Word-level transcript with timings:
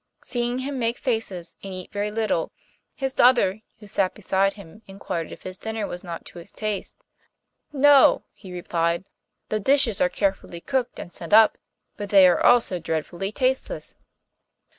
Seeing 0.23 0.57
him 0.57 0.79
make 0.79 0.97
faces, 0.97 1.55
and 1.61 1.71
eat 1.75 1.91
very 1.91 2.09
little, 2.09 2.51
his 2.95 3.13
daughter, 3.13 3.59
who 3.77 3.85
sat 3.85 4.15
beside 4.15 4.53
him, 4.53 4.81
inquired 4.87 5.31
if 5.31 5.43
his 5.43 5.59
dinner 5.59 5.85
was 5.85 6.03
not 6.03 6.25
to 6.25 6.39
his 6.39 6.51
taste. 6.51 6.97
'No,' 7.71 8.23
he 8.33 8.51
replied, 8.51 9.05
'the 9.49 9.59
dishes 9.59 10.01
are 10.01 10.09
carefully 10.09 10.59
cooked 10.59 10.97
and 10.97 11.13
sent 11.13 11.35
up, 11.35 11.55
but 11.97 12.09
they 12.09 12.27
are 12.27 12.41
all 12.43 12.61
so 12.61 12.79
dreadfully 12.79 13.31
tasteless. 13.31 13.95